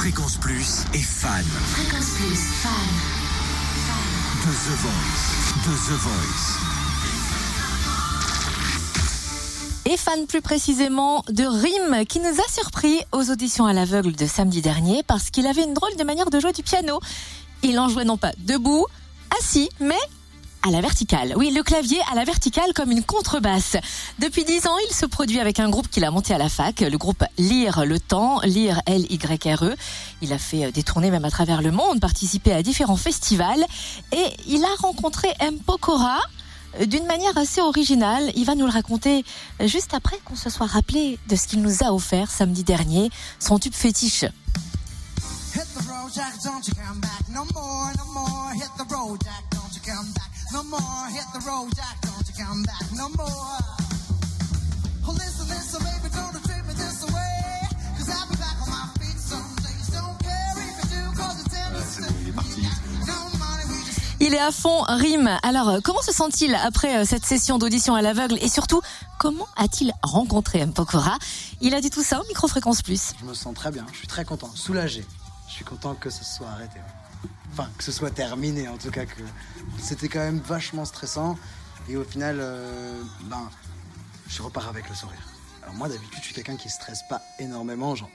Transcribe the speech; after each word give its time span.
Fréquence 0.00 0.38
Plus 0.38 0.84
est 0.94 1.02
fan. 1.02 1.44
Fréquence 1.44 2.12
Plus, 2.16 2.40
fan. 2.62 2.72
De 4.46 4.50
The 4.50 4.74
Voice. 4.80 5.24
De 5.66 5.72
The 5.76 5.96
Voice. 6.00 6.48
Et 9.92 9.98
fan 9.98 10.26
plus 10.26 10.40
précisément 10.40 11.22
de 11.28 11.44
Rim 11.44 12.06
qui 12.06 12.18
nous 12.18 12.30
a 12.30 12.50
surpris 12.50 13.02
aux 13.12 13.30
auditions 13.30 13.66
à 13.66 13.74
l'aveugle 13.74 14.12
de 14.12 14.24
samedi 14.24 14.62
dernier 14.62 15.02
parce 15.02 15.28
qu'il 15.28 15.46
avait 15.46 15.64
une 15.64 15.74
drôle 15.74 15.94
de 15.98 16.04
manière 16.04 16.30
de 16.30 16.40
jouer 16.40 16.54
du 16.54 16.62
piano. 16.62 16.98
Il 17.62 17.78
en 17.78 17.90
jouait 17.90 18.06
non 18.06 18.16
pas 18.16 18.32
debout, 18.38 18.86
assis, 19.38 19.68
mais 19.80 20.00
à 20.62 20.70
la 20.70 20.80
verticale. 20.80 21.34
Oui, 21.36 21.50
le 21.50 21.62
clavier 21.62 21.98
à 22.10 22.14
la 22.14 22.24
verticale 22.24 22.72
comme 22.74 22.90
une 22.90 23.02
contrebasse. 23.02 23.76
Depuis 24.18 24.44
dix 24.44 24.66
ans, 24.66 24.76
il 24.88 24.94
se 24.94 25.06
produit 25.06 25.40
avec 25.40 25.60
un 25.60 25.70
groupe 25.70 25.88
qu'il 25.88 26.04
a 26.04 26.10
monté 26.10 26.34
à 26.34 26.38
la 26.38 26.48
fac, 26.48 26.80
le 26.80 26.98
groupe 26.98 27.24
Lire 27.38 27.84
le 27.84 27.98
Temps, 27.98 28.40
Lire 28.40 28.80
L-Y-R-E. 28.86 29.74
Il 30.22 30.32
a 30.32 30.38
fait 30.38 30.70
des 30.72 30.82
tournées 30.82 31.10
même 31.10 31.24
à 31.24 31.30
travers 31.30 31.62
le 31.62 31.70
monde, 31.70 32.00
participé 32.00 32.52
à 32.52 32.62
différents 32.62 32.96
festivals 32.96 33.64
et 34.12 34.26
il 34.46 34.64
a 34.64 34.74
rencontré 34.80 35.28
M. 35.40 35.58
Pokora 35.58 36.18
d'une 36.86 37.06
manière 37.06 37.36
assez 37.36 37.60
originale. 37.60 38.30
Il 38.36 38.44
va 38.44 38.54
nous 38.54 38.66
le 38.66 38.72
raconter 38.72 39.24
juste 39.64 39.94
après 39.94 40.18
qu'on 40.24 40.36
se 40.36 40.50
soit 40.50 40.66
rappelé 40.66 41.18
de 41.28 41.36
ce 41.36 41.46
qu'il 41.46 41.62
nous 41.62 41.82
a 41.82 41.92
offert 41.92 42.30
samedi 42.30 42.64
dernier, 42.64 43.10
son 43.38 43.58
tube 43.58 43.74
fétiche. 43.74 44.24
Hit 45.52 45.66
the 45.74 45.82
road, 45.88 46.12
Jack, 46.14 46.34
don't 46.44 46.64
you 46.68 46.74
come 46.74 47.00
back 47.00 47.28
no 47.28 47.44
more, 47.52 47.90
no 47.98 48.04
more. 48.12 48.52
Hit 48.54 48.70
the 48.78 48.94
road, 48.94 49.18
Jack, 49.24 49.39
no 50.52 50.62
more. 50.64 51.06
Hit 51.10 51.26
the 51.32 51.40
road, 51.46 51.68
Jack, 51.74 52.00
don't 52.02 52.26
you 52.28 52.44
come 52.44 52.62
back 52.64 52.84
no 52.94 53.08
more. 53.10 53.58
Oh, 55.06 55.12
listen, 55.12 55.48
listen, 55.48 55.80
baby, 55.82 56.08
don't 56.14 56.32
treat 56.44 56.64
me 56.66 56.74
this 56.74 57.02
way. 57.10 57.68
Cause 57.96 58.08
I'll 58.10 58.28
be 58.28 58.36
back 58.36 58.56
on 58.62 58.70
my 58.70 58.86
feet 58.98 59.18
someday. 59.18 59.76
Don't 59.92 60.18
care 60.20 60.54
if 60.56 60.76
you 60.78 60.86
do, 60.94 61.02
cause 61.16 61.44
it's 61.44 61.54
innocent. 61.54 62.36
No 63.06 63.16
money, 63.38 63.64
we 63.68 63.84
just 63.84 64.20
Il 64.20 64.34
est 64.34 64.40
à 64.40 64.52
fond, 64.52 64.82
Rim. 64.88 65.28
Alors, 65.42 65.68
euh, 65.68 65.78
comment 65.82 66.02
se 66.02 66.12
sent-il 66.12 66.54
après 66.54 66.98
euh, 66.98 67.04
cette 67.04 67.24
session 67.24 67.58
d'audition 67.58 67.94
à 67.94 68.02
l'aveugle? 68.02 68.38
Et 68.40 68.48
surtout, 68.48 68.82
comment 69.18 69.48
a-t-il 69.56 69.92
rencontré 70.02 70.60
M. 70.60 70.72
Pokora? 70.72 71.18
Il 71.60 71.74
a 71.74 71.80
dit 71.80 71.90
tout 71.90 72.02
ça 72.02 72.20
au 72.20 72.26
Microfréquence 72.28 72.82
Plus. 72.82 73.12
Je 73.20 73.24
me 73.24 73.34
sens 73.34 73.54
très 73.54 73.70
bien, 73.70 73.86
je 73.92 73.98
suis 73.98 74.06
très 74.06 74.24
content, 74.24 74.50
soulagé. 74.54 75.04
Je 75.48 75.52
suis 75.54 75.64
content 75.64 75.94
que 75.94 76.10
ce 76.10 76.24
soit 76.24 76.48
arrêté. 76.48 76.78
Enfin, 77.52 77.68
que 77.76 77.84
ce 77.84 77.92
soit 77.92 78.10
terminé 78.10 78.68
en 78.68 78.76
tout 78.76 78.90
cas, 78.90 79.06
que 79.06 79.22
c'était 79.78 80.08
quand 80.08 80.20
même 80.20 80.38
vachement 80.38 80.84
stressant. 80.84 81.36
Et 81.88 81.96
au 81.96 82.04
final, 82.04 82.38
euh, 82.40 83.02
ben, 83.24 83.50
je 84.28 84.42
repars 84.42 84.68
avec 84.68 84.88
le 84.88 84.94
sourire. 84.94 85.26
Alors 85.62 85.74
moi 85.74 85.88
d'habitude, 85.88 86.18
je 86.18 86.24
suis 86.24 86.34
quelqu'un 86.34 86.56
qui 86.56 86.68
stresse 86.68 87.02
pas 87.08 87.22
énormément, 87.38 87.94
genre 87.94 88.10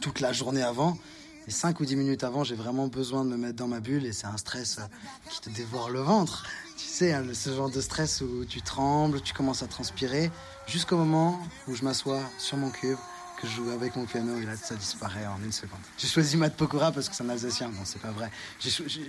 toute 0.00 0.20
la 0.20 0.32
journée 0.32 0.62
avant. 0.62 0.98
Et 1.46 1.50
5 1.50 1.80
ou 1.80 1.84
10 1.84 1.96
minutes 1.96 2.24
avant, 2.24 2.44
j'ai 2.44 2.54
vraiment 2.54 2.88
besoin 2.88 3.24
de 3.24 3.30
me 3.30 3.36
mettre 3.36 3.56
dans 3.56 3.66
ma 3.66 3.80
bulle 3.80 4.04
et 4.04 4.12
c'est 4.12 4.26
un 4.26 4.36
stress 4.36 4.78
euh, 4.78 4.82
qui 5.30 5.40
te 5.40 5.50
dévore 5.50 5.90
le 5.90 6.00
ventre. 6.00 6.46
Tu 6.76 6.86
sais, 6.86 7.12
hein, 7.12 7.24
ce 7.32 7.50
genre 7.50 7.70
de 7.70 7.80
stress 7.80 8.20
où 8.20 8.44
tu 8.44 8.60
trembles, 8.60 9.20
tu 9.22 9.32
commences 9.32 9.62
à 9.62 9.66
transpirer, 9.66 10.30
jusqu'au 10.66 10.96
moment 10.96 11.40
où 11.66 11.74
je 11.74 11.84
m'assois 11.84 12.20
sur 12.38 12.56
mon 12.56 12.70
cube, 12.70 12.98
que 13.40 13.46
je 13.48 13.52
joue 13.56 13.70
avec 13.70 13.96
mon 13.96 14.04
piano 14.04 14.38
et 14.38 14.44
là 14.44 14.56
ça 14.56 14.74
disparaît 14.74 15.26
en 15.26 15.42
une 15.42 15.52
seconde. 15.52 15.80
J'ai 15.98 16.08
choisi 16.08 16.36
Matt 16.36 16.56
Pokora 16.56 16.92
parce 16.92 17.08
que 17.08 17.14
c'est 17.14 17.24
un 17.24 17.28
Alsacien, 17.28 17.68
non 17.68 17.82
c'est 17.84 18.00
pas 18.00 18.10
vrai. 18.10 18.30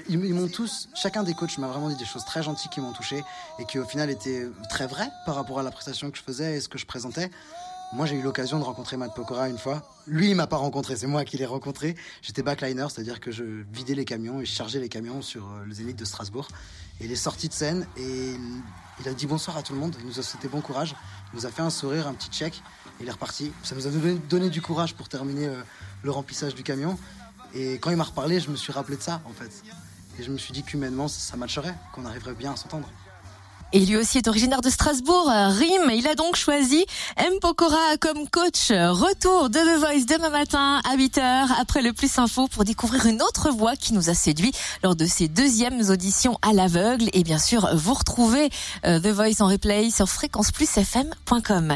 Ils 0.09 0.33
m'ont 0.33 0.47
tous, 0.47 0.89
chacun 0.95 1.23
des 1.23 1.33
coachs 1.33 1.57
m'a 1.57 1.67
vraiment 1.67 1.89
dit 1.89 1.97
des 1.97 2.05
choses 2.05 2.25
très 2.25 2.43
gentilles 2.43 2.69
qui 2.69 2.81
m'ont 2.81 2.93
touché 2.93 3.23
et 3.59 3.65
qui 3.65 3.79
au 3.79 3.85
final 3.85 4.09
étaient 4.09 4.47
très 4.69 4.87
vraies 4.87 5.09
par 5.25 5.35
rapport 5.35 5.59
à 5.59 5.63
la 5.63 5.71
prestation 5.71 6.11
que 6.11 6.17
je 6.17 6.23
faisais 6.23 6.57
et 6.57 6.61
ce 6.61 6.69
que 6.69 6.77
je 6.77 6.85
présentais. 6.85 7.29
Moi, 7.93 8.05
j'ai 8.05 8.15
eu 8.15 8.21
l'occasion 8.21 8.57
de 8.57 8.63
rencontrer 8.63 8.95
Matt 8.95 9.13
Pokora 9.13 9.49
une 9.49 9.57
fois. 9.57 9.81
Lui, 10.07 10.29
il 10.29 10.35
m'a 10.35 10.47
pas 10.47 10.55
rencontré, 10.55 10.95
c'est 10.95 11.07
moi 11.07 11.25
qui 11.25 11.37
l'ai 11.37 11.45
rencontré. 11.45 11.95
J'étais 12.21 12.41
backliner, 12.41 12.85
c'est-à-dire 12.89 13.19
que 13.19 13.31
je 13.31 13.43
vidais 13.73 13.95
les 13.95 14.05
camions 14.05 14.39
et 14.39 14.45
je 14.45 14.51
chargeais 14.51 14.79
les 14.79 14.87
camions 14.87 15.21
sur 15.21 15.45
euh, 15.45 15.65
le 15.65 15.73
Zénith 15.73 15.97
de 15.97 16.05
Strasbourg. 16.05 16.47
Et 17.01 17.05
il 17.05 17.11
est 17.11 17.15
sorti 17.17 17.49
de 17.49 17.53
scène 17.53 17.85
et 17.97 18.35
il- 19.01 19.07
a 19.09 19.13
dit 19.13 19.25
bonsoir 19.25 19.57
à 19.57 19.63
tout 19.63 19.73
le 19.73 19.79
monde. 19.79 19.95
Il 19.99 20.05
nous 20.05 20.19
a 20.19 20.23
souhaité 20.23 20.47
bon 20.47 20.61
courage. 20.61 20.95
Il 21.33 21.37
nous 21.39 21.45
a 21.45 21.49
fait 21.49 21.63
un 21.63 21.69
sourire, 21.71 22.07
un 22.07 22.13
petit 22.13 22.29
check. 22.29 22.61
Et 22.99 23.03
il 23.03 23.07
est 23.07 23.11
reparti. 23.11 23.51
Ça 23.63 23.75
nous 23.75 23.85
a 23.87 23.89
donné, 23.89 24.49
du 24.49 24.61
courage 24.61 24.93
pour 24.95 25.09
terminer 25.09 25.47
euh, 25.47 25.61
le 26.03 26.11
remplissage 26.11 26.55
du 26.55 26.63
camion. 26.63 26.97
Et 27.53 27.73
quand 27.79 27.89
il 27.89 27.97
m'a 27.97 28.03
reparlé, 28.05 28.39
je 28.39 28.49
me 28.51 28.55
suis 28.55 28.71
rappelé 28.71 28.95
de 28.95 29.01
ça, 29.01 29.21
en 29.25 29.33
fait. 29.33 29.51
Et 30.19 30.23
je 30.23 30.31
me 30.31 30.37
suis 30.37 30.53
dit 30.53 30.63
qu'humainement, 30.63 31.07
ça 31.09 31.35
matcherait, 31.35 31.75
qu'on 31.93 32.05
arriverait 32.05 32.35
bien 32.35 32.53
à 32.53 32.55
s'entendre. 32.55 32.87
Et 33.73 33.85
lui 33.85 33.95
aussi 33.95 34.17
est 34.17 34.27
originaire 34.27 34.61
de 34.61 34.69
Strasbourg, 34.69 35.29
euh, 35.29 35.47
Rim. 35.47 35.91
Il 35.93 36.07
a 36.07 36.15
donc 36.15 36.35
choisi 36.35 36.85
M. 37.15 37.33
Pokora 37.39 37.97
comme 37.99 38.27
coach. 38.27 38.69
Retour 38.69 39.49
de 39.49 39.59
The 39.59 39.79
Voice 39.79 40.05
demain 40.05 40.29
matin 40.29 40.81
à 40.83 40.97
8h 40.97 41.47
après 41.59 41.81
le 41.81 41.93
Plus 41.93 42.19
Info 42.19 42.47
pour 42.49 42.65
découvrir 42.65 43.05
une 43.05 43.21
autre 43.21 43.49
voix 43.49 43.77
qui 43.77 43.93
nous 43.93 44.09
a 44.09 44.13
séduit 44.13 44.51
lors 44.83 44.95
de 44.95 45.05
ses 45.05 45.29
deuxièmes 45.29 45.89
auditions 45.89 46.37
à 46.41 46.51
l'aveugle. 46.51 47.09
Et 47.13 47.23
bien 47.23 47.39
sûr, 47.39 47.69
vous 47.75 47.93
retrouvez 47.93 48.49
euh, 48.85 48.99
The 48.99 49.07
Voice 49.07 49.41
en 49.41 49.47
replay 49.47 49.89
sur 49.89 50.07
fréquenceplusfm.com. 50.09 51.69